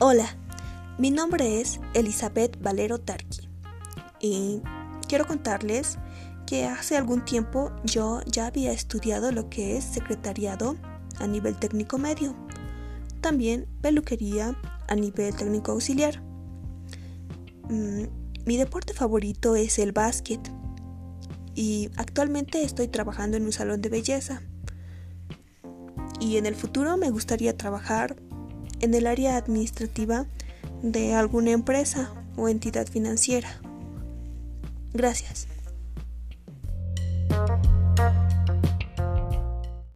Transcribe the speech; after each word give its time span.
Hola, 0.00 0.28
mi 0.96 1.10
nombre 1.10 1.60
es 1.60 1.80
Elizabeth 1.92 2.56
Valero 2.62 3.00
Tarqui 3.00 3.48
y 4.20 4.62
quiero 5.08 5.26
contarles 5.26 5.98
que 6.46 6.66
hace 6.66 6.96
algún 6.96 7.24
tiempo 7.24 7.72
yo 7.82 8.20
ya 8.24 8.46
había 8.46 8.70
estudiado 8.70 9.32
lo 9.32 9.50
que 9.50 9.76
es 9.76 9.82
secretariado 9.82 10.76
a 11.18 11.26
nivel 11.26 11.56
técnico 11.56 11.98
medio, 11.98 12.36
también 13.20 13.66
peluquería 13.82 14.56
a 14.86 14.94
nivel 14.94 15.34
técnico 15.34 15.72
auxiliar. 15.72 16.22
Mm, 17.68 18.04
mi 18.46 18.56
deporte 18.56 18.94
favorito 18.94 19.56
es 19.56 19.80
el 19.80 19.90
básquet 19.90 20.40
y 21.56 21.90
actualmente 21.96 22.62
estoy 22.62 22.86
trabajando 22.86 23.36
en 23.36 23.46
un 23.46 23.52
salón 23.52 23.82
de 23.82 23.88
belleza. 23.88 24.42
Y 26.20 26.36
en 26.36 26.46
el 26.46 26.54
futuro 26.54 26.96
me 26.96 27.10
gustaría 27.10 27.56
trabajar 27.56 28.14
en 28.80 28.94
el 28.94 29.06
área 29.06 29.36
administrativa 29.36 30.26
de 30.82 31.14
alguna 31.14 31.50
empresa 31.50 32.12
o 32.36 32.48
entidad 32.48 32.86
financiera. 32.86 33.60
Gracias. 34.92 35.48